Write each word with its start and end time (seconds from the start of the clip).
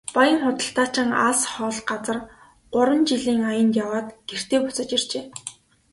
Баян 0.15 0.39
худалдаачин 0.43 1.09
алс 1.27 1.41
хол 1.53 1.75
газар 1.89 2.17
гурван 2.73 3.01
жилийн 3.09 3.41
аянд 3.49 3.73
яваад 3.83 4.07
гэртээ 4.29 4.59
буцаж 4.63 4.89
иржээ. 4.97 5.25